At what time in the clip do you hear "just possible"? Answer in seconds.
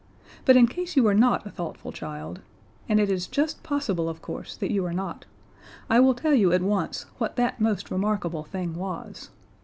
3.27-4.09